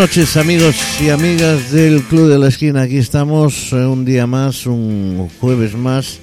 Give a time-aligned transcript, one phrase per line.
[0.00, 2.80] Noches amigos y amigas del Club de la Esquina.
[2.80, 6.20] Aquí estamos eh, un día más, un jueves más,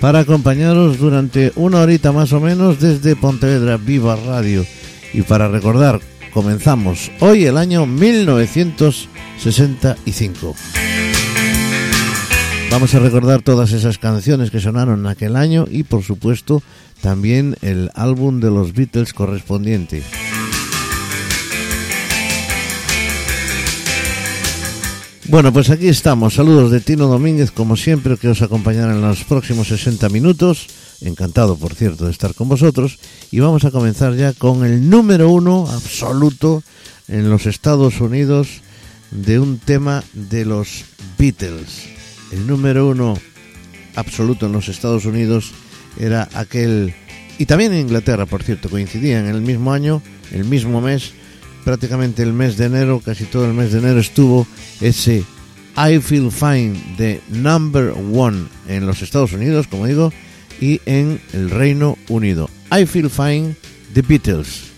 [0.00, 4.66] para acompañaros durante una horita más o menos desde Pontevedra Viva Radio.
[5.12, 6.00] Y para recordar,
[6.32, 10.56] comenzamos hoy el año 1965.
[12.68, 16.64] Vamos a recordar todas esas canciones que sonaron en aquel año y por supuesto
[17.00, 20.02] también el álbum de los Beatles correspondiente.
[25.30, 26.34] Bueno, pues aquí estamos.
[26.34, 30.66] Saludos de Tino Domínguez, como siempre, que os acompañará en los próximos 60 minutos.
[31.02, 32.98] Encantado, por cierto, de estar con vosotros.
[33.30, 36.64] Y vamos a comenzar ya con el número uno absoluto
[37.06, 38.48] en los Estados Unidos
[39.12, 40.84] de un tema de los
[41.16, 41.84] Beatles.
[42.32, 43.16] El número uno
[43.94, 45.52] absoluto en los Estados Unidos
[45.96, 46.92] era aquel,
[47.38, 51.12] y también en Inglaterra, por cierto, coincidían en el mismo año, el mismo mes,
[51.64, 54.46] prácticamente el mes de enero, casi todo el mes de enero estuvo
[54.80, 55.24] ese
[55.76, 60.12] I Feel Fine de Number One en los Estados Unidos, como digo,
[60.60, 62.50] y en el Reino Unido.
[62.70, 63.54] I Feel Fine,
[63.94, 64.70] The Beatles.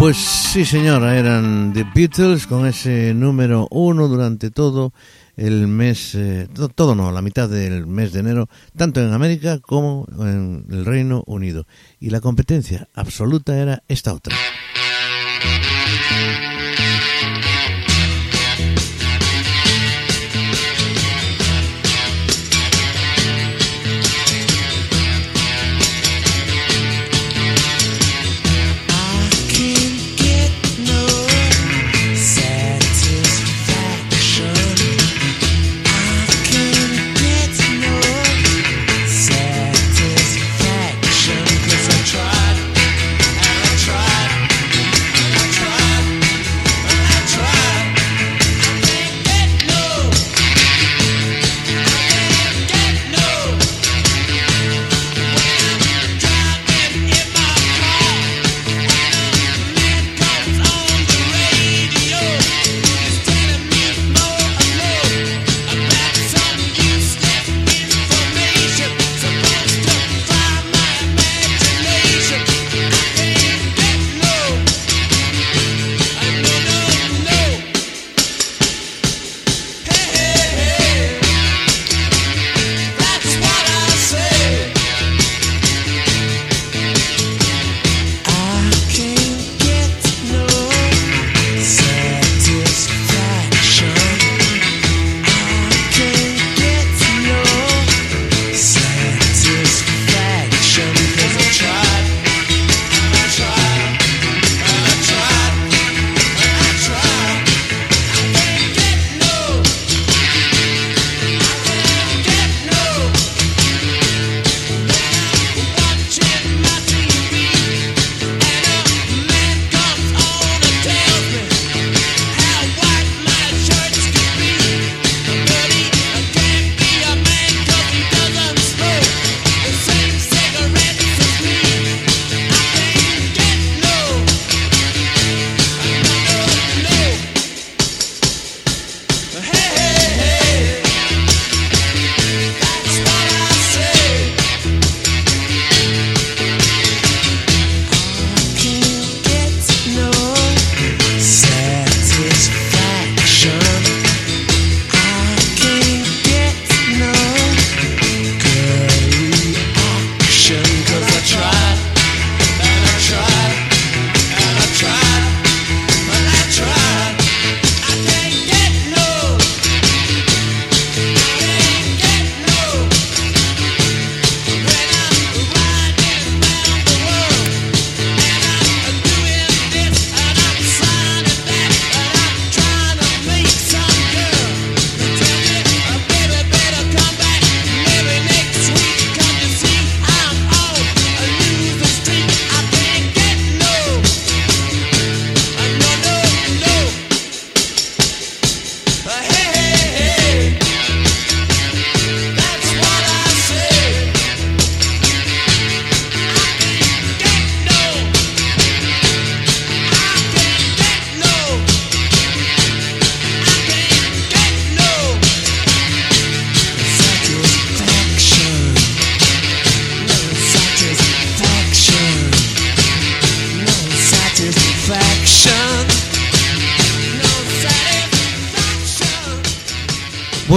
[0.00, 4.94] Pues sí, señora, eran The Beatles con ese número uno durante todo
[5.36, 10.06] el mes, eh, todo, no, la mitad del mes de enero, tanto en América como
[10.18, 11.66] en el Reino Unido.
[11.98, 14.34] Y la competencia absoluta era esta otra.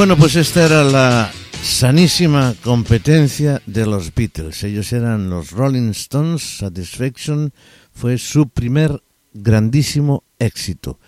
[0.03, 1.31] Bueno, pues esta era la
[1.63, 4.61] sanísima competencia de los Beatles.
[4.65, 6.57] Ellos eran los Rolling Stones.
[6.57, 7.53] Satisfaction
[7.93, 9.01] fue su primer
[9.31, 10.99] grandísimo éxito.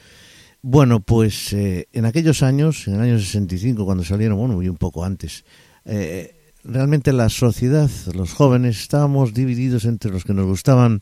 [0.62, 4.78] Bueno, pues eh, en aquellos años, en el año 65, cuando salieron, bueno, y un
[4.78, 5.44] poco antes,
[5.84, 11.02] eh, realmente la sociedad, los jóvenes, estábamos divididos entre los que nos gustaban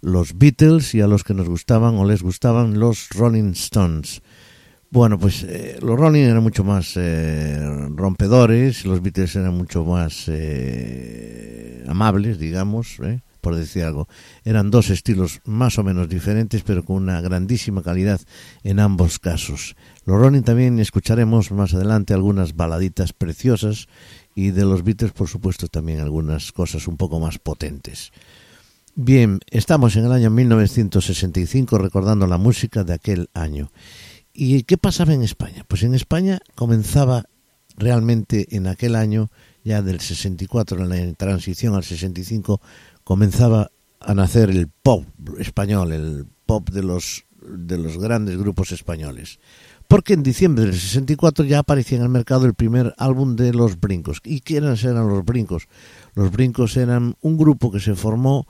[0.00, 4.21] los Beatles y a los que nos gustaban o les gustaban los Rolling Stones.
[4.92, 7.58] Bueno, pues eh, los Rolling eran mucho más eh,
[7.94, 12.98] rompedores, los Beatles eran mucho más eh, amables, digamos,
[13.40, 14.06] por decir algo.
[14.44, 18.20] Eran dos estilos más o menos diferentes, pero con una grandísima calidad
[18.64, 19.76] en ambos casos.
[20.04, 23.88] Los Rolling también escucharemos más adelante algunas baladitas preciosas
[24.34, 28.12] y de los Beatles, por supuesto, también algunas cosas un poco más potentes.
[28.94, 33.70] Bien, estamos en el año 1965 recordando la música de aquel año.
[34.32, 35.64] ¿Y qué pasaba en España?
[35.68, 37.24] Pues en España comenzaba
[37.76, 39.28] realmente en aquel año,
[39.64, 42.60] ya del 64, en la transición al 65,
[43.04, 43.70] comenzaba
[44.00, 45.04] a nacer el pop
[45.38, 49.38] español, el pop de los, de los grandes grupos españoles.
[49.86, 53.78] Porque en diciembre del 64 ya aparecía en el mercado el primer álbum de Los
[53.78, 54.20] Brincos.
[54.24, 55.68] ¿Y quiénes eran Los Brincos?
[56.14, 58.46] Los Brincos eran un grupo que se formó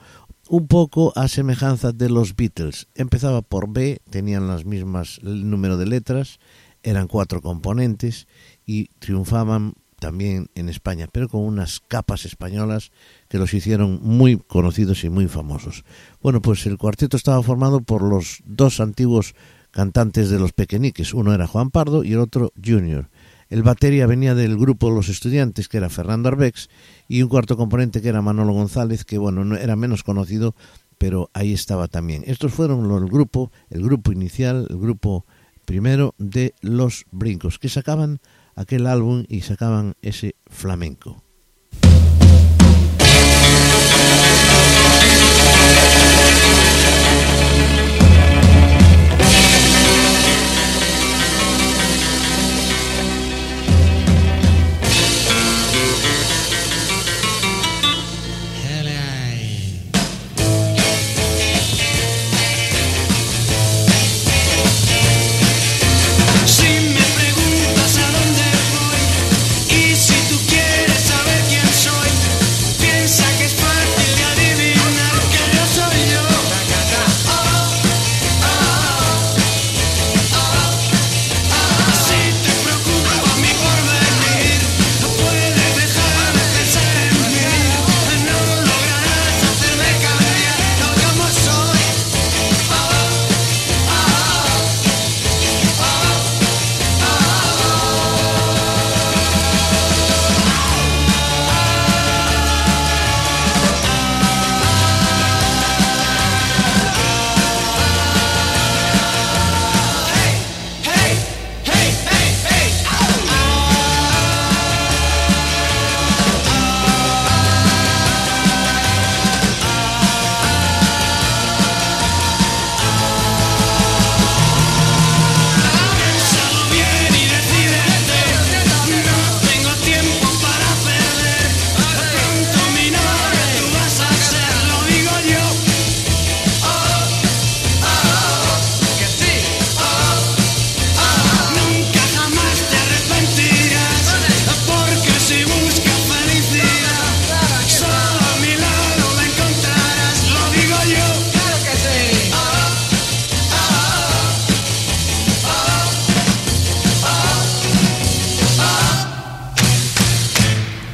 [0.48, 2.88] un poco a semejanza de los Beatles.
[2.94, 6.38] Empezaba por B, tenían las mismas número de letras,
[6.82, 8.26] eran cuatro componentes
[8.66, 12.90] y triunfaban también en España, pero con unas capas españolas
[13.28, 15.84] que los hicieron muy conocidos y muy famosos.
[16.20, 19.36] Bueno, pues el cuarteto estaba formado por los dos antiguos
[19.70, 23.08] cantantes de los Pequeñiques, uno era Juan Pardo y el otro Junior.
[23.52, 26.70] El batería venía del grupo Los Estudiantes, que era Fernando Arbex,
[27.06, 30.54] y un cuarto componente que era Manolo González, que bueno, no, era menos conocido,
[30.96, 32.24] pero ahí estaba también.
[32.26, 35.26] Estos fueron el grupo, el grupo inicial, el grupo
[35.66, 38.20] primero de Los Brincos, que sacaban
[38.54, 41.22] aquel álbum y sacaban ese flamenco.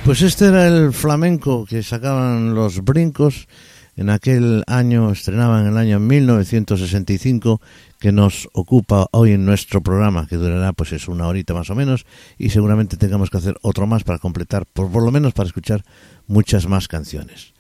[0.09, 3.47] Pues este era el flamenco que sacaban los brincos
[3.95, 7.61] en aquel año, estrenaban en el año 1965,
[8.00, 11.75] que nos ocupa hoy en nuestro programa, que durará pues es una horita más o
[11.75, 12.07] menos,
[12.38, 15.85] y seguramente tengamos que hacer otro más para completar, por, por lo menos para escuchar
[16.27, 17.53] muchas más canciones.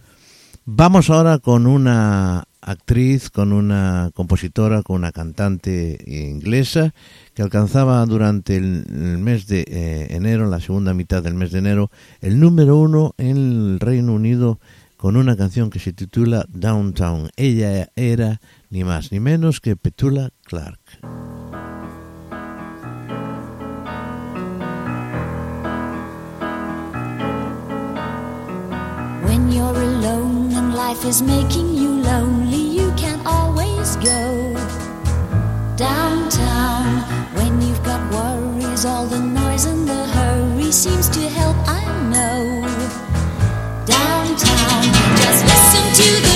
[0.64, 6.94] Vamos ahora con una actriz, con una compositora, con una cantante inglesa
[7.34, 8.84] que alcanzaba durante el,
[9.18, 13.36] mes de eh, enero, la segunda mitad del mes de enero, el número uno en
[13.36, 14.58] el Reino Unido
[14.96, 17.30] con una canción que se titula Downtown.
[17.36, 20.80] Ella era ni más ni menos que Petula Clark.
[32.08, 34.22] Lonely, you can always go
[35.76, 36.86] downtown
[37.36, 42.40] when you've got worries, all the noise and the hurry seems to help, I know.
[43.96, 44.82] Downtown,
[45.20, 46.27] just listen to the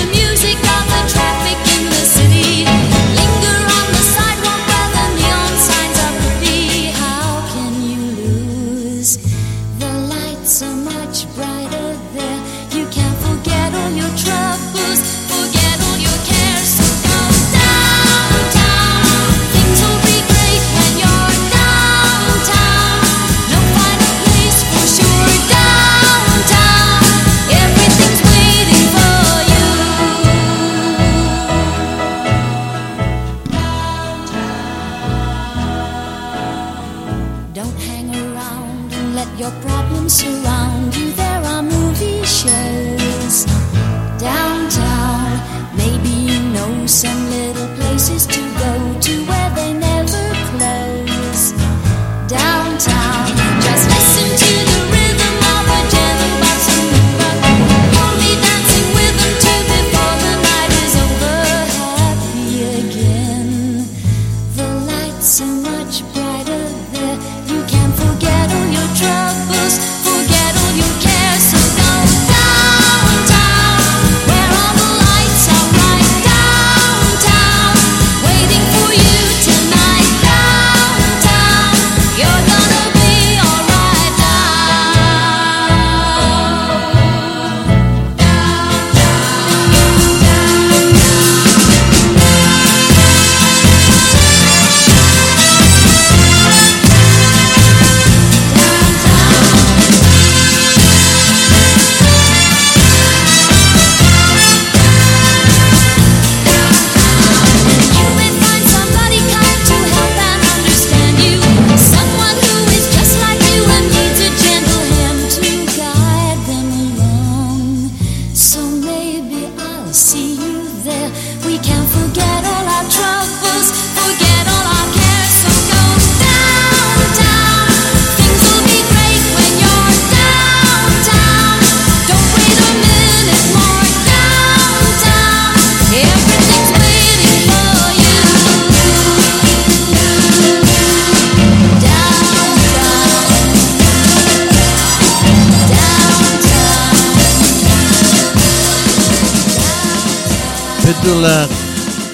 [151.03, 151.49] Petula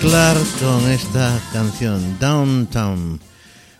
[0.01, 3.19] Clark con esta canción Downtown.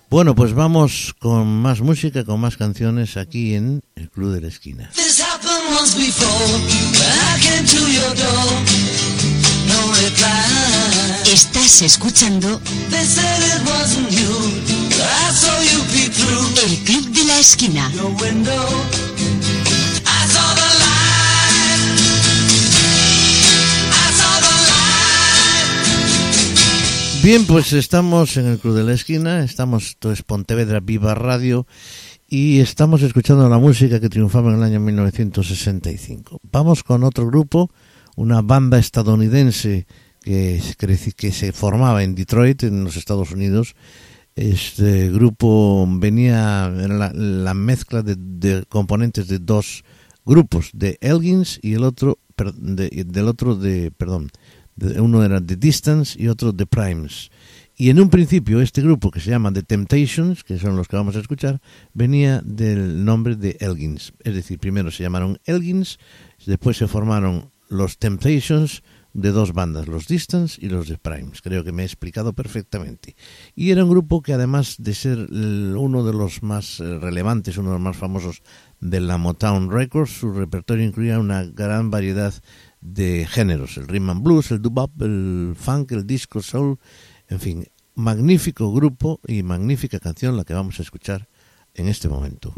[0.07, 4.47] Bueno, pues vamos con más música, con más canciones aquí en el Club de la
[4.49, 4.91] Esquina.
[4.93, 6.29] This happened once before.
[6.29, 8.51] When I came to your door,
[9.67, 11.33] no reply.
[11.33, 12.61] Estás escuchando
[12.91, 14.29] They said it wasn't you.
[15.01, 17.91] I saw you peek through El Club de la Esquina.
[27.23, 31.67] Bien, pues estamos en el Club de la Esquina, estamos, esto es Pontevedra Viva Radio
[32.27, 36.39] y estamos escuchando la música que triunfaba en el año 1965.
[36.49, 37.69] Vamos con otro grupo,
[38.15, 39.85] una banda estadounidense
[40.21, 40.61] que,
[41.17, 43.75] que se formaba en Detroit, en los Estados Unidos.
[44.35, 49.83] Este grupo venía, la, la mezcla de, de componentes de dos
[50.25, 52.17] grupos, de Elgins y el otro,
[52.55, 54.29] de- del otro de, perdón,
[54.99, 57.29] uno era The Distance y otro The Primes.
[57.75, 60.97] Y en un principio este grupo que se llama The Temptations, que son los que
[60.97, 61.61] vamos a escuchar,
[61.93, 64.11] venía del nombre de Elgins.
[64.19, 65.97] Es decir, primero se llamaron Elgins,
[66.45, 68.83] después se formaron los Temptations
[69.13, 71.41] de dos bandas, los Distance y los The Primes.
[71.41, 73.15] Creo que me he explicado perfectamente.
[73.55, 77.69] Y era un grupo que además de ser uno de los más eh, relevantes, uno
[77.69, 78.43] de los más famosos
[78.79, 82.33] de la Motown Records, su repertorio incluía una gran variedad
[82.81, 86.77] de géneros, el rhythm and blues, el doo-wop, el funk, el disco, soul,
[87.27, 91.27] en fin, magnífico grupo y magnífica canción la que vamos a escuchar
[91.73, 92.53] en este momento.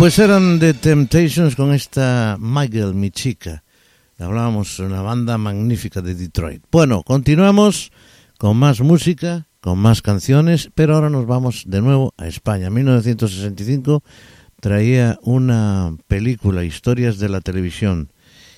[0.00, 3.64] Pues eran The Temptations con esta Michael, mi chica.
[4.18, 6.64] Hablábamos de una banda magnífica de Detroit.
[6.72, 7.92] Bueno, continuamos
[8.38, 12.68] con más música, con más canciones, pero ahora nos vamos de nuevo a España.
[12.68, 14.02] En 1965
[14.58, 18.10] traía una película, Historias de la Televisión.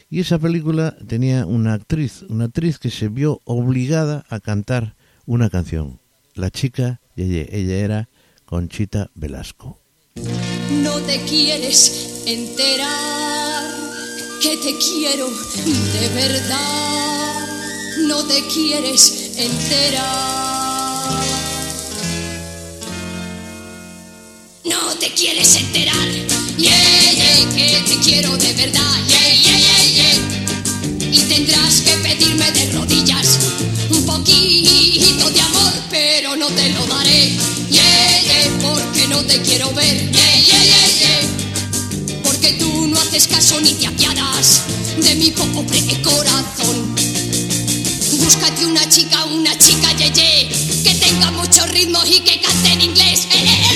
[0.09, 4.95] Y esa película tenía una actriz, una actriz que se vio obligada a cantar
[5.27, 5.99] una canción.
[6.37, 8.09] La chica Yeye, ella era
[8.45, 9.81] Conchita Velasco.
[10.81, 13.65] No te quieres enterar
[14.41, 17.47] que te quiero de verdad.
[18.07, 20.03] No te quieres enterar.
[24.65, 26.09] No te quieres enterar.
[26.57, 28.97] Yeah, yeah, que te quiero de verdad.
[29.07, 29.23] Yeah.
[31.13, 33.39] Y tendrás que pedirme de rodillas
[33.91, 37.37] un poquito de amor, pero no te lo daré.
[38.63, 40.32] Porque no te quiero ver.
[43.13, 44.63] Haces caso ni te apiadas
[44.97, 46.95] de mi pobre corazón.
[48.19, 50.49] Búscate una chica, una chica yeye,
[50.83, 53.29] que tenga mucho ritmo y que cante en inglés.
[53.31, 53.72] Eh, eh, el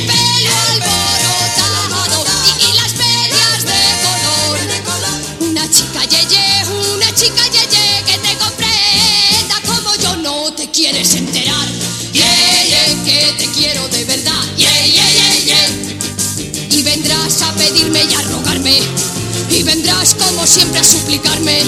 [19.67, 21.63] vendrás como siempre a suplicarme.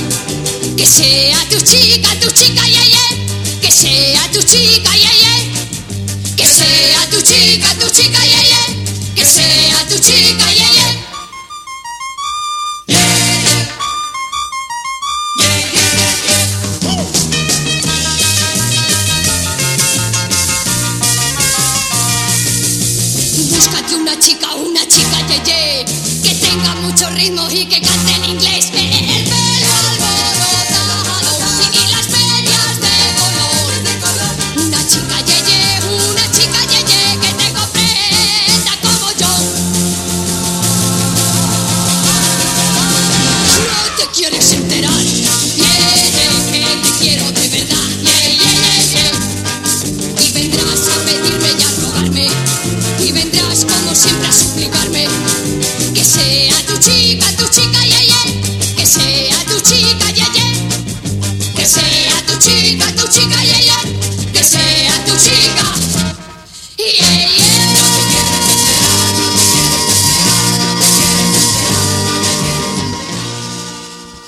[0.76, 3.60] Que sea tu chica, tu chica, yeah, yeah.
[3.60, 6.36] Que sea tu chica, yeah, yeah.
[6.36, 9.14] Que sea tu chica, tu chica, yeah, yeah.
[9.16, 11.08] Que sea tu chica, yeah, yeah.
[23.50, 25.97] Búscate una chica, una chica yeye Que
[26.58, 28.70] tenga mucho ritmo y que cante en inglés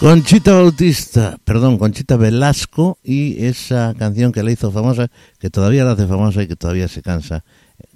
[0.00, 5.92] Conchita Bautista, perdón, Conchita Velasco y esa canción que la hizo famosa, que todavía la
[5.92, 7.44] hace famosa y que todavía se cansa,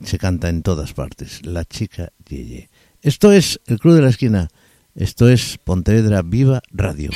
[0.05, 2.69] se canta en todas partes, La chica Yeye.
[3.01, 4.51] Esto es el Club de la Esquina,
[4.95, 7.09] esto es Pontevedra Viva Radio.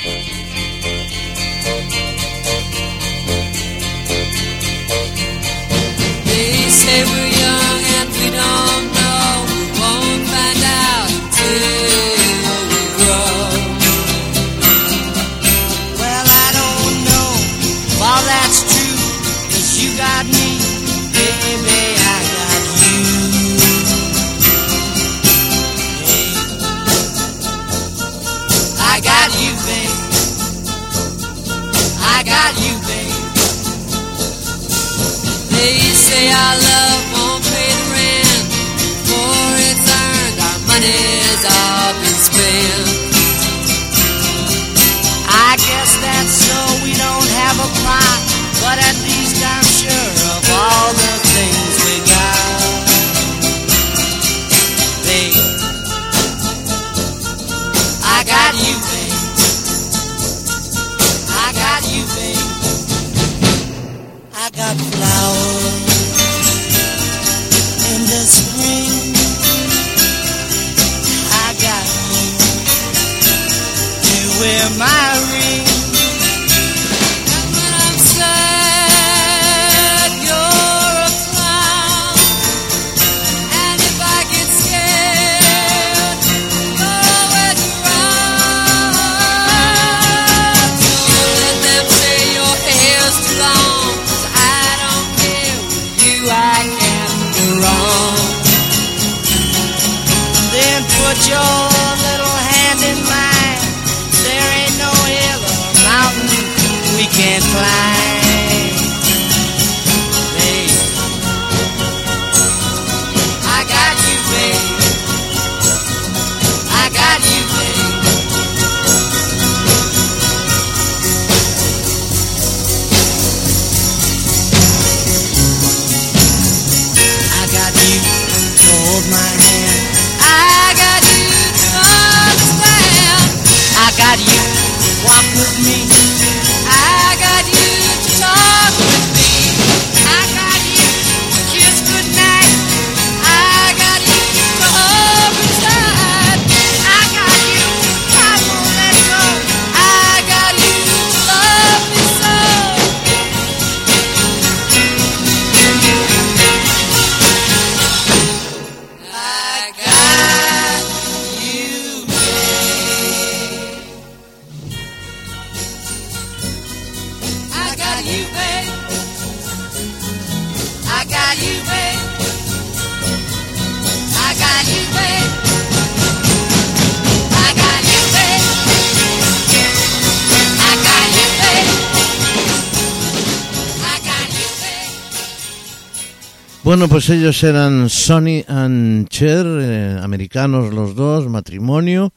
[186.69, 192.13] Bueno, pues ellos eran Sonny and Cher, eh, americanos los dos, matrimonio.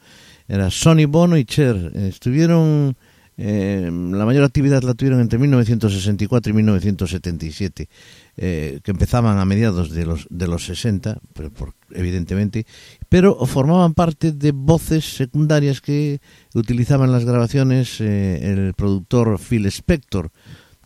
[0.46, 1.90] Era Sonny Bono y Cher.
[1.94, 2.94] Eh, Estuvieron,
[3.38, 7.88] eh, la mayor actividad la tuvieron entre 1964 y 1977,
[8.36, 12.66] eh, que empezaban a mediados de los, de los 60, pero por- evidentemente,
[13.08, 16.20] pero formaban parte de voces secundarias que
[16.52, 20.30] utilizaban las grabaciones eh, el productor Phil Spector.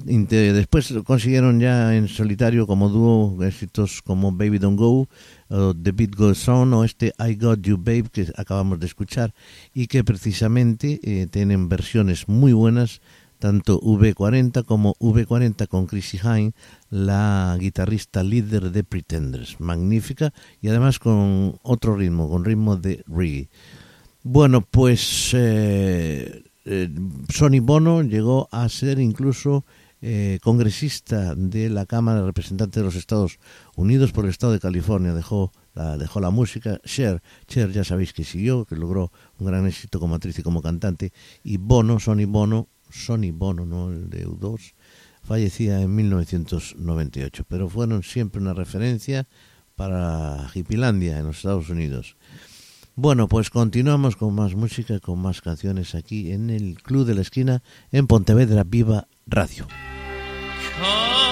[0.04, 5.08] Después consiguieron ya en solitario como dúo éxitos como Baby Don't Go,
[5.48, 9.32] o The Beat Goes On o este I Got You Babe que acabamos de escuchar
[9.72, 13.00] y que precisamente eh, tienen versiones muy buenas
[13.38, 16.52] tanto V40 como V40 con Chrissy Hine,
[16.90, 23.48] la guitarrista líder de Pretenders, magnífica y además con otro ritmo, con ritmo de reggae.
[24.22, 26.88] Bueno, pues eh, eh,
[27.28, 29.64] Sonny Bono llegó a ser incluso
[30.02, 33.38] eh, congresista de la Cámara de Representantes de los Estados
[33.76, 35.14] Unidos por el Estado de California.
[35.14, 36.80] Dejó la, dejó la música.
[36.84, 40.62] Cher, Cher ya sabéis que siguió, que logró un gran éxito como actriz y como
[40.62, 41.12] cantante.
[41.42, 44.74] Y Bono, Sonny Bono, Sonny Bono, no el de U2,
[45.22, 47.44] fallecía en 1998.
[47.48, 49.26] Pero fueron siempre una referencia
[49.76, 52.16] para Hipilandia en los Estados Unidos.
[52.98, 57.20] Bueno, pues continuamos con más música, con más canciones aquí en el Club de la
[57.20, 59.66] Esquina en Pontevedra Viva Radio.
[60.78, 61.25] Cara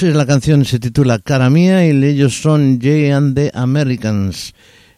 [0.00, 4.54] La canción se titula Cara Mía y ellos son Jay and the Americans.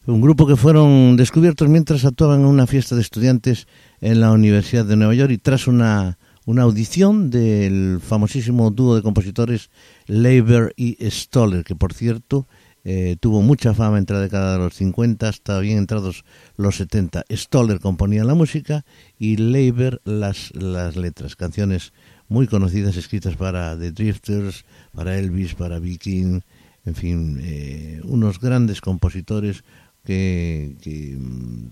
[0.06, 3.66] un grupo que fueron descubiertos mientras actuaban en una fiesta de estudiantes
[4.02, 9.00] en la Universidad de Nueva York y tras una, una audición del famosísimo dúo de
[9.00, 9.70] compositores
[10.06, 12.46] Leiber y Stoller, que por cierto
[12.84, 16.24] eh, tuvo mucha fama entre la década de los 50 hasta bien entrados
[16.56, 17.24] los 70.
[17.30, 18.84] Stoller componía la música
[19.18, 21.94] y Leiber las, las letras, canciones
[22.30, 24.64] muy conocidas escritas para The Drifters,
[24.94, 26.40] para Elvis, para Viking,
[26.86, 29.64] en fin, eh, unos grandes compositores
[30.04, 30.76] que,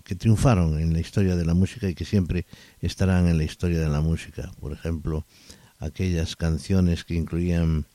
[0.04, 2.44] que, triunfaron en la historia de la música y que siempre
[2.80, 4.50] estarán en la historia de la música.
[4.60, 5.24] Por ejemplo,
[5.78, 7.86] aquellas canciones que incluían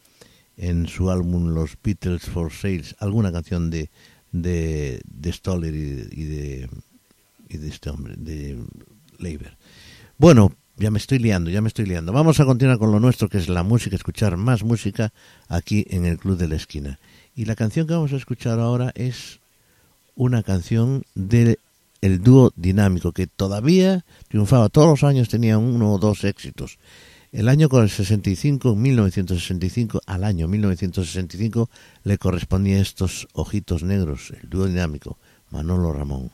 [0.56, 3.90] en su álbum Los Beatles for Sales alguna canción de,
[4.32, 5.02] de,
[5.34, 6.70] Stoller y, y, de,
[7.50, 8.58] y de este hombre, de
[9.20, 9.58] Leiber.
[10.18, 12.12] Bueno, ya me estoy liando, ya me estoy liando.
[12.14, 15.14] Vamos a continuar con lo nuestro, que es la música, escuchar más música
[15.48, 17.00] aquí en el Club de la Esquina.
[17.36, 19.40] Y la canción que vamos a escuchar ahora es
[20.16, 21.60] una canción del
[22.02, 26.78] el dúo dinámico, que todavía triunfaba, todos los años tenía uno o dos éxitos.
[27.32, 31.70] El año con el 65, 1965, al año 1965,
[32.04, 35.18] le correspondía estos ojitos negros, el dúo dinámico,
[35.50, 36.32] Manolo Ramón.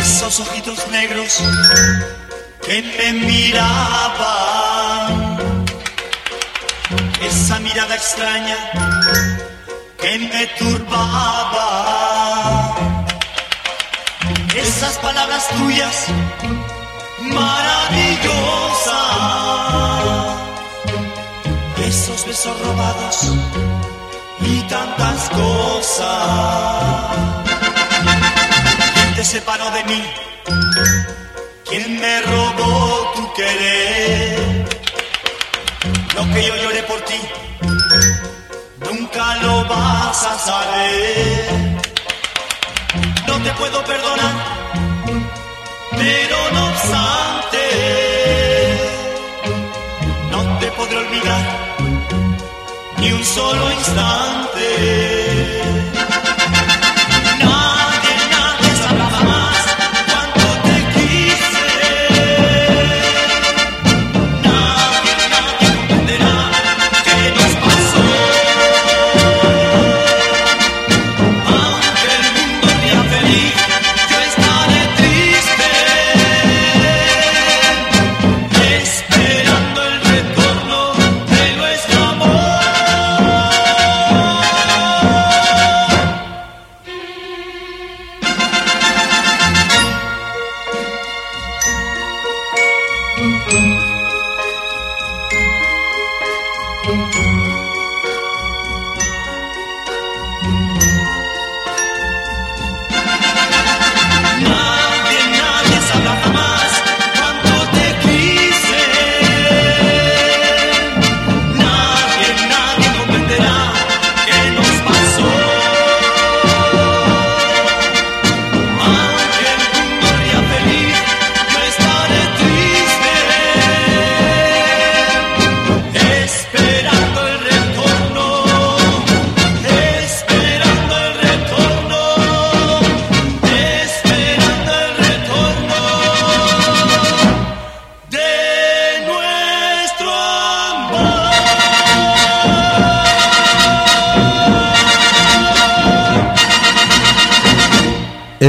[0.00, 1.40] Esos ojitos negros
[2.68, 4.66] que me miraban,
[7.22, 8.58] esa mirada extraña
[9.98, 11.66] que me turbaba,
[14.54, 16.08] esas palabras tuyas
[17.22, 18.34] maravillosas,
[21.86, 23.32] esos besos robados
[24.42, 26.06] y tantas cosas.
[28.94, 30.04] ¿Quién te separó de mí?
[31.68, 34.64] ¿Quién me robó tu querer?
[36.16, 37.20] Lo que yo lloré por ti,
[38.88, 41.78] nunca lo vas a saber.
[43.26, 44.34] No te puedo perdonar,
[45.90, 47.64] pero no obstante,
[50.32, 51.76] no te podré olvidar
[52.96, 54.38] ni un solo instante.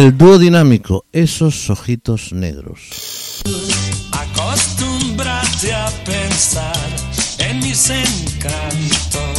[0.09, 3.43] El dúo dinámico, esos ojitos negros.
[4.11, 6.89] Acostúmbrate a pensar
[7.37, 9.37] en mis encantos.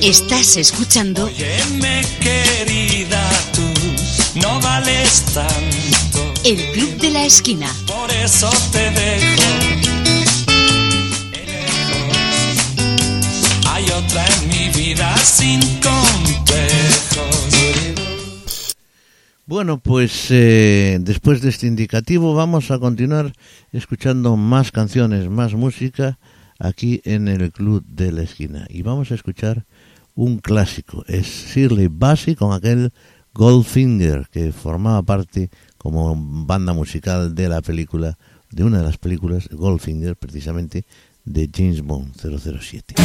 [0.00, 6.32] Estás escuchando Óyeme, querida, tú no vales tanto.
[6.44, 7.70] El Club de la Esquina.
[7.86, 9.42] Por eso te dejo.
[11.44, 12.56] lejos.
[13.68, 17.35] Hay otra en mi vida sin complejos.
[19.48, 23.32] Bueno, pues eh, después de este indicativo vamos a continuar
[23.70, 26.18] escuchando más canciones, más música
[26.58, 28.66] aquí en el Club de la Esquina.
[28.68, 29.64] Y vamos a escuchar
[30.16, 32.92] un clásico, es Shirley Bassey con aquel
[33.34, 38.18] Goldfinger que formaba parte como banda musical de la película,
[38.50, 40.86] de una de las películas, Goldfinger precisamente,
[41.24, 42.96] de James Bond 007.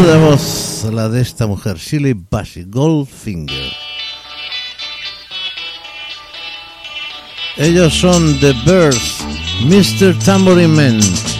[0.00, 3.72] menuda voz la de esta mujer, Shirley Bassey, Goldfinger.
[7.56, 9.18] Ellos son The Birds,
[9.64, 10.16] Mr.
[10.24, 11.39] Tambourine Man.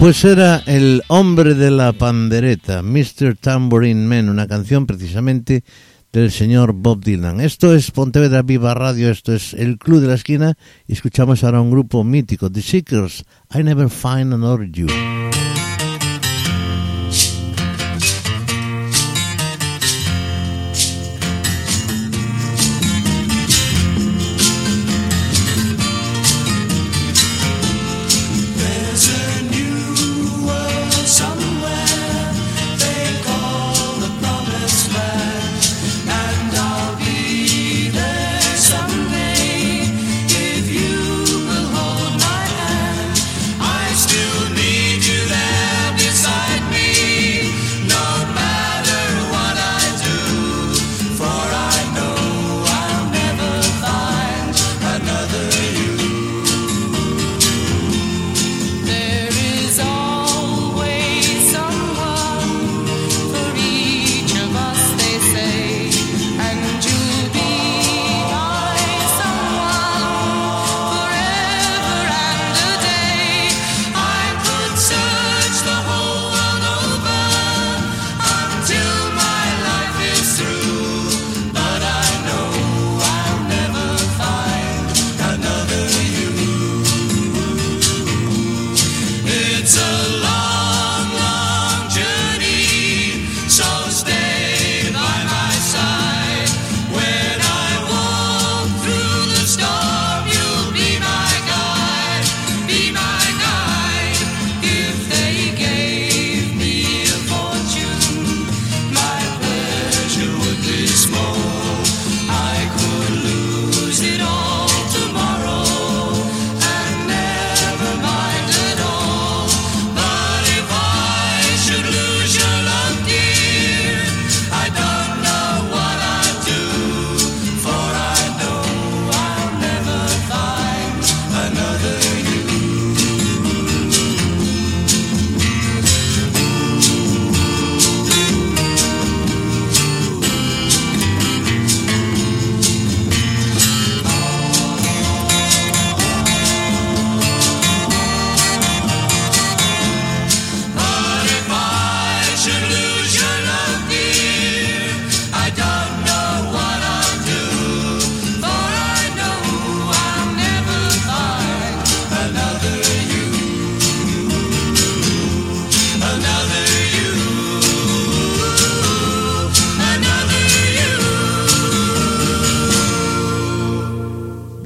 [0.00, 3.36] Pues era el hombre de la pandereta, Mr.
[3.38, 5.62] Tambourine Man, una canción precisamente
[6.10, 7.42] del señor Bob Dylan.
[7.42, 10.56] Esto es Pontevedra Viva Radio, esto es el Club de la Esquina
[10.88, 14.86] y escuchamos ahora un grupo mítico, The Seekers, I Never Find Another You.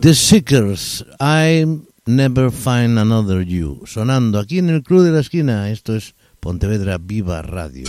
[0.04, 1.64] The Seekers, I
[2.04, 5.70] Never Find Another You, sonando aquí en el Club de la Esquina.
[5.70, 7.88] Esto es Pontevedra Viva Radio.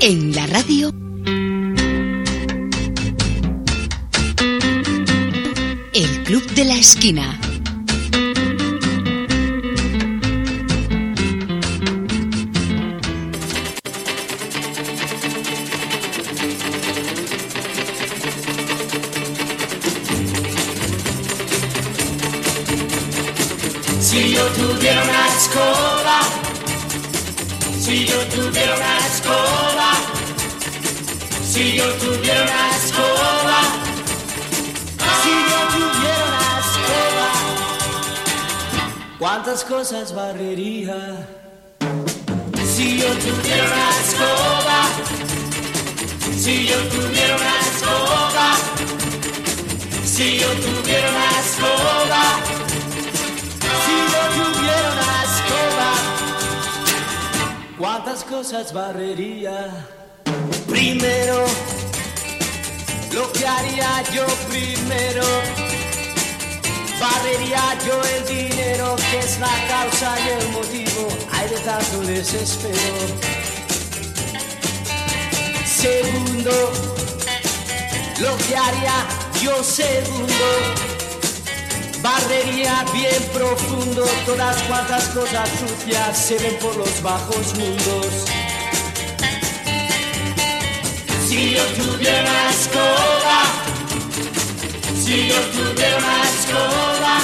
[0.00, 0.94] En la radio.
[5.92, 7.38] El Club de la Esquina.
[24.80, 26.20] Tuviera una escoba,
[27.78, 29.90] si yo tuviera una escoba,
[31.44, 33.60] si yo tuviera una escoba,
[35.22, 37.28] si yo tuviera una escoba,
[39.18, 41.26] ¿cuántas cosas barrería?
[42.74, 44.78] Si yo tuviera una escoba,
[46.38, 48.56] si yo tuviera una escoba,
[50.06, 52.50] si yo tuviera una escoba.
[53.84, 55.90] Si yo tuviera una escoba,
[57.78, 59.86] ¿cuántas cosas barrería?
[60.68, 61.44] Primero,
[63.12, 65.26] lo que haría yo primero,
[67.00, 73.30] barrería yo el dinero que es la causa y el motivo, hay de tanto desespero.
[75.66, 76.72] Segundo,
[78.20, 79.06] lo que haría
[79.42, 80.89] yo segundo.
[82.02, 88.24] Barrería bien profundo, todas cuantas cosas sucias se ven por los bajos mundos.
[91.28, 93.42] Si yo tuviera una escoba,
[95.04, 97.20] si yo tuviera una escoba,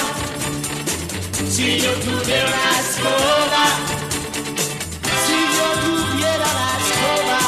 [1.49, 3.65] si yo tuviera una escoba,
[5.25, 7.39] si yo tuviera una escoba,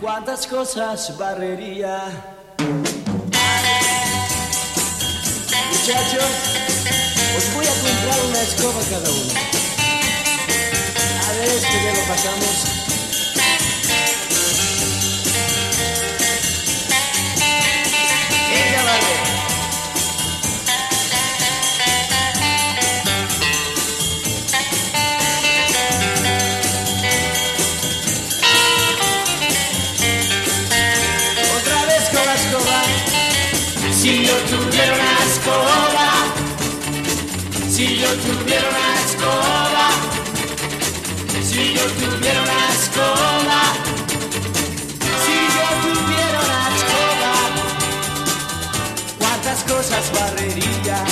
[0.00, 2.39] ¿cuántas cosas barrería?
[5.90, 6.24] Muchachos,
[7.36, 9.32] os voy a comprar una escoba cada uno.
[11.28, 12.79] A ver, esto ya lo pasamos.
[34.00, 36.08] Si yo tuviera una escoba,
[37.68, 39.86] si yo tuviera una escoba,
[41.44, 43.60] si yo tuviera una escoba,
[45.24, 47.34] si yo tuviera una escoba,
[49.18, 51.04] cuántas cosas barrería,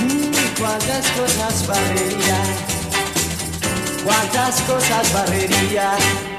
[0.00, 2.40] Mm, cuántas cosas barrería,
[4.04, 6.37] cuántas cosas barrería.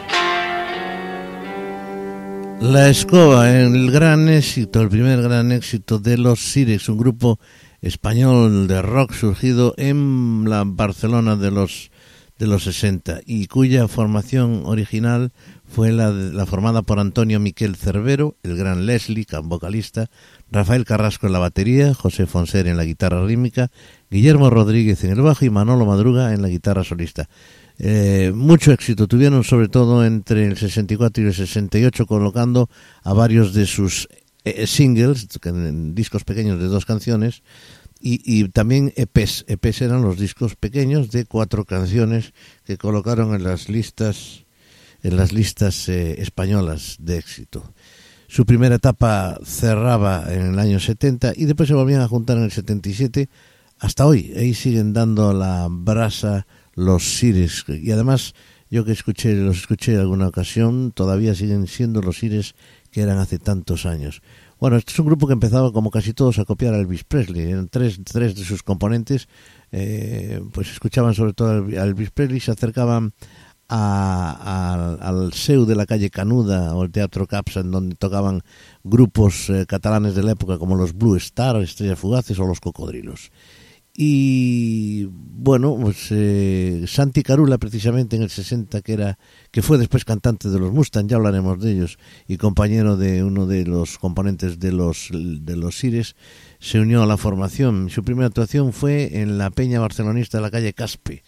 [2.62, 7.40] La escoba, el gran éxito, el primer gran éxito de los Sirex, un grupo
[7.82, 11.92] español de rock surgido en la Barcelona de los
[12.38, 15.34] de los 60 y cuya formación original
[15.68, 20.08] fue la, la formada por Antonio Miquel Cervero, el gran Leslie, can- vocalista,
[20.50, 23.72] Rafael Carrasco en la batería, José Fonser en la guitarra rítmica,
[24.10, 27.28] Guillermo Rodríguez en el bajo y Manolo Madruga en la guitarra solista.
[27.82, 32.70] Eh, mucho éxito tuvieron sobre todo entre el 64 y el 68 colocando
[33.04, 34.10] a varios de sus
[34.44, 37.42] eh, singles, que en discos pequeños de dos canciones,
[38.02, 39.44] y, también EPs.
[39.48, 44.46] EPs eran los discos pequeños de cuatro canciones que colocaron en las listas
[45.04, 47.74] en las listas eh, españolas de éxito.
[48.28, 52.44] Su primera etapa cerraba en el año 70 y después se volvían a juntar en
[52.44, 53.30] el 77
[53.80, 54.34] hasta hoy.
[54.36, 56.46] Ahí siguen dando la brasa
[56.80, 58.34] los Sires y además
[58.72, 62.56] yo que escuché los escuché en alguna ocasión todavía siguen siendo los Sires
[62.92, 64.22] que eran hace tantos años.
[64.60, 67.52] Bueno, este es un grupo que empezaba como casi todos a copiar a Elvis Presley.
[67.52, 69.28] Eran tres, tres de sus componentes,
[69.72, 73.14] eh, pues escuchaban sobre todo a Elvis Presley, se acercaban
[73.70, 78.42] a- al SEU de la calle Canuda o el Teatro Capsa, en donde tocaban
[78.84, 83.32] grupos eh, catalanes de la época como los Blue Star, Estrellas Fugaces o los Cocodrilos.
[84.02, 89.20] Y bueno, pues eh, Santi Carula precisamente en el 60 que era
[89.52, 93.46] que fue después cantante de los Mustang, ya hablaremos de ellos y compañero de uno
[93.46, 96.16] de los componentes de los de los Sires,
[96.62, 97.90] se unió a la formación.
[97.90, 101.24] Su primera actuación fue en la Peña Barcelonista de la calle Caspe.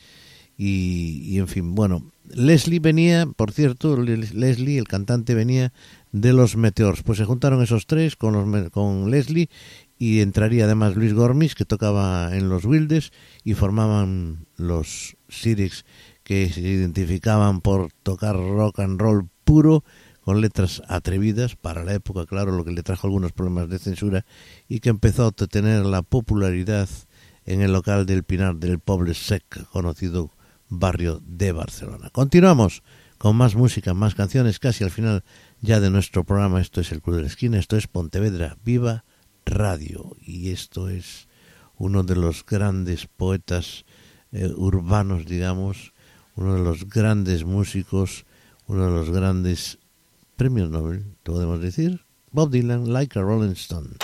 [0.58, 5.74] Y, y, en fin, bueno, Leslie venía, por cierto, Les- Leslie, el cantante, venía
[6.12, 7.02] de los Meteors.
[7.04, 9.50] Pues se juntaron esos tres con, los, con Leslie
[10.02, 13.12] y entraría además Luis Gormis, que tocaba en los Wildes,
[13.44, 15.86] y formaban los Sirix,
[16.24, 19.84] que se identificaban por tocar rock and roll puro,
[20.22, 24.26] con letras atrevidas para la época, claro, lo que le trajo algunos problemas de censura,
[24.68, 26.90] y que empezó a tener la popularidad
[27.46, 30.32] en el local del Pinar del Poble Sec, conocido
[30.68, 32.10] barrio de Barcelona.
[32.12, 32.82] Continuamos
[33.20, 35.24] con más música, más canciones, casi al final
[35.60, 36.60] ya de nuestro programa.
[36.60, 39.04] Esto es el Club de la Esquina, esto es Pontevedra Viva
[39.52, 41.28] Radio y esto es
[41.78, 43.86] uno de los grandes poetas
[44.32, 45.94] eh, urbanos, digamos,
[46.36, 48.26] uno de los grandes músicos,
[48.68, 49.78] uno de los grandes
[50.38, 53.98] premios Nobel, podemos decir, Bob Dylan, like a Rolling Stone.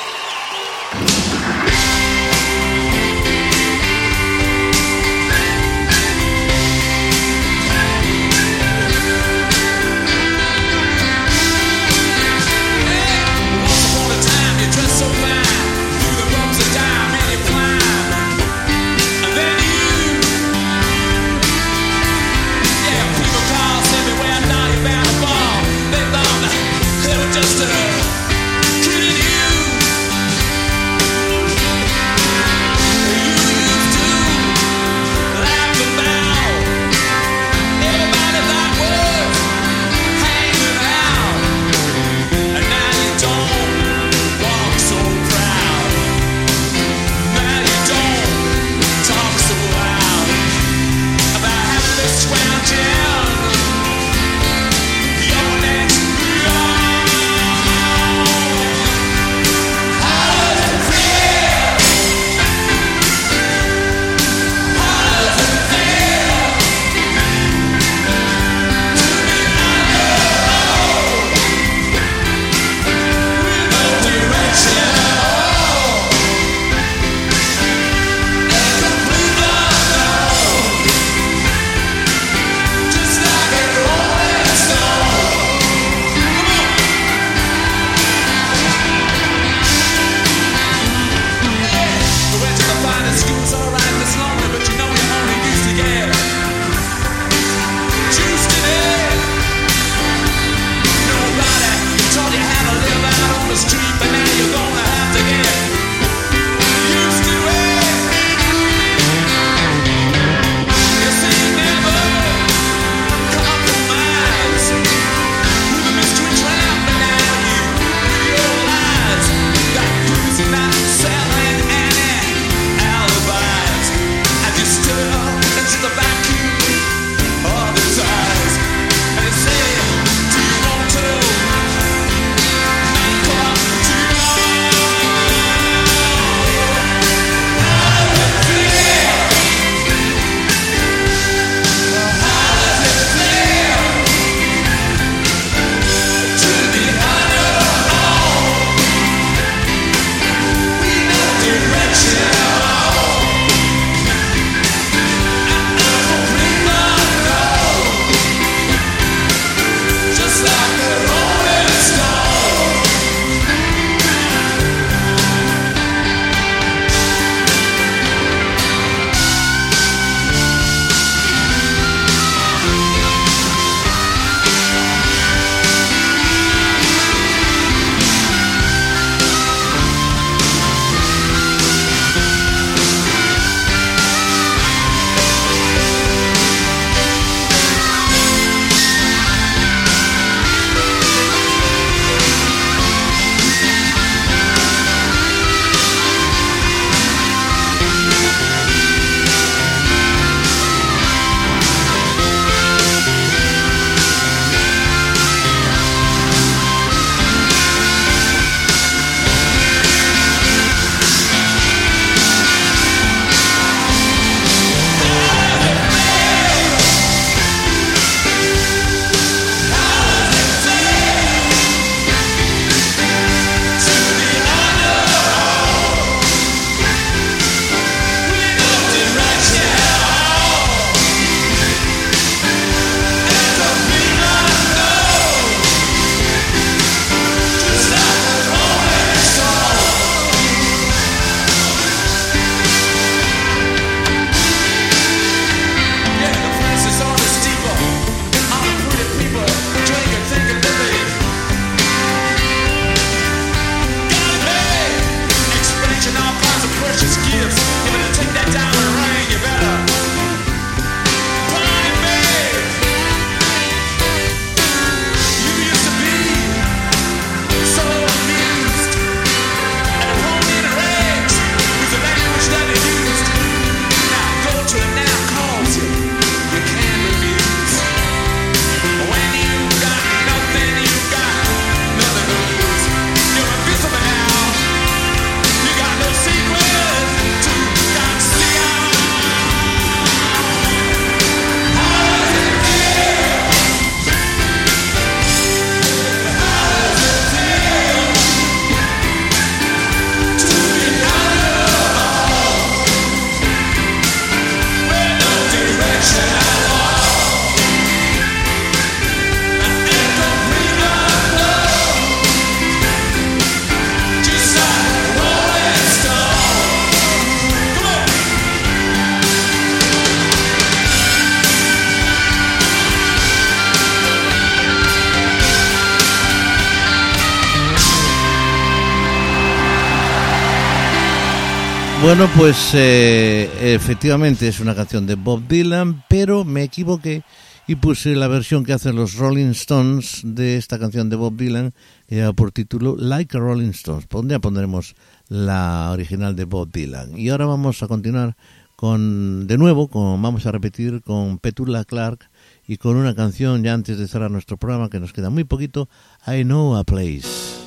[332.07, 337.21] Bueno, pues eh, efectivamente es una canción de Bob Dylan, pero me equivoqué
[337.67, 341.73] y puse la versión que hacen los Rolling Stones de esta canción de Bob Dylan,
[342.07, 344.07] que por título Like a Rolling Stones.
[344.23, 344.95] Ya pondremos
[345.27, 347.19] la original de Bob Dylan.
[347.19, 348.37] Y ahora vamos a continuar
[348.77, 352.29] con, de nuevo, con, vamos a repetir con Petula Clark
[352.65, 355.89] y con una canción ya antes de cerrar nuestro programa, que nos queda muy poquito,
[356.25, 357.66] I Know a Place.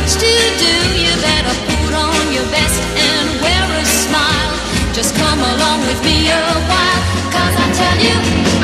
[0.00, 0.74] Much to do.
[1.04, 4.54] You better put on your best and wear a smile.
[4.92, 7.02] Just come along with me a while,
[7.34, 8.55] cause I tell you,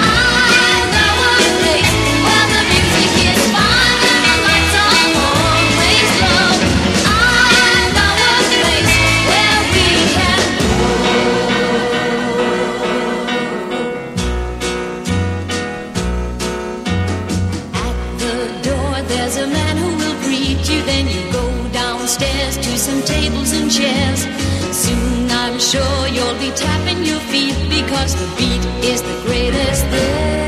[28.02, 30.41] because the beat is the greatest there.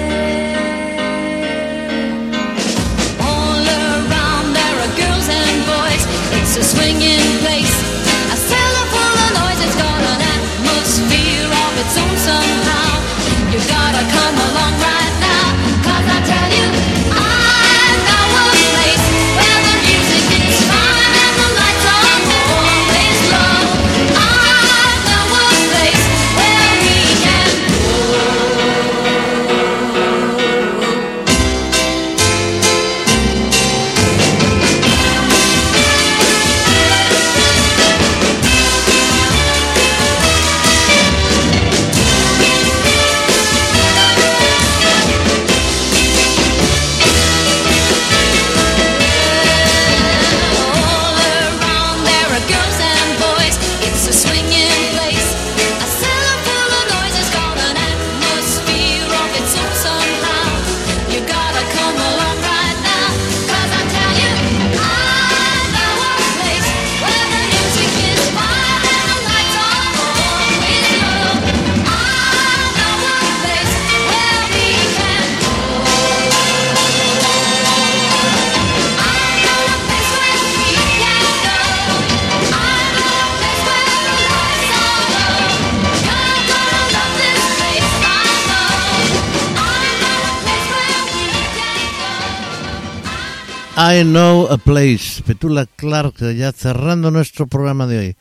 [93.77, 98.17] I Know a Place, Petula Clark, ya cerrando nuestro programa de hoy.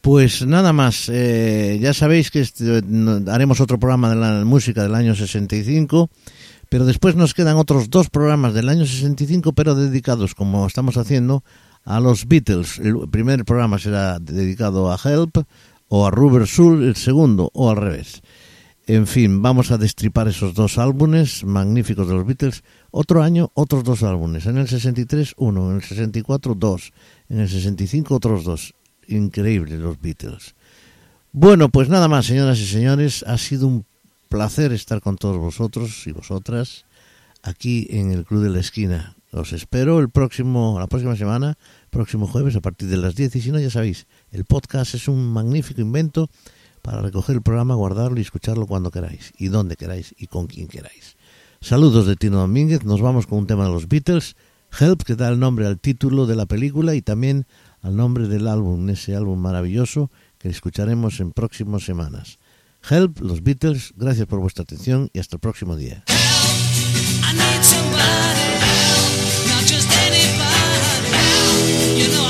[0.00, 2.82] Pues nada más, eh, ya sabéis que este,
[3.30, 6.10] haremos otro programa de la música del año 65,
[6.68, 11.44] pero después nos quedan otros dos programas del año 65, pero dedicados, como estamos haciendo,
[11.84, 12.80] a los Beatles.
[12.80, 15.44] El primer programa será dedicado a Help
[15.86, 18.20] o a Rubber Soul, el segundo o al revés.
[18.88, 22.64] En fin, vamos a destripar esos dos álbumes magníficos de los Beatles.
[22.90, 24.46] Otro año, otros dos álbumes.
[24.46, 25.68] En el 63, uno.
[25.68, 26.94] En el 64, dos.
[27.28, 28.72] En el 65, otros dos.
[29.06, 30.54] Increíble los Beatles.
[31.32, 33.24] Bueno, pues nada más, señoras y señores.
[33.24, 33.84] Ha sido un
[34.30, 36.86] placer estar con todos vosotros y vosotras
[37.42, 39.16] aquí en el Club de la Esquina.
[39.32, 41.58] Os espero el próximo, la próxima semana,
[41.90, 43.36] próximo jueves a partir de las 10.
[43.36, 46.30] Y si no, ya sabéis, el podcast es un magnífico invento
[46.88, 50.68] para recoger el programa, guardarlo y escucharlo cuando queráis, y donde queráis, y con quien
[50.68, 51.18] queráis.
[51.60, 54.36] Saludos de Tino Domínguez, nos vamos con un tema de los Beatles,
[54.80, 57.46] Help, que da el nombre al título de la película y también
[57.82, 62.38] al nombre del álbum, ese álbum maravilloso que escucharemos en próximas semanas.
[62.88, 66.04] Help, los Beatles, gracias por vuestra atención y hasta el próximo día.
[66.08, 71.98] I need somebody help, not just anybody help.
[71.98, 72.27] You know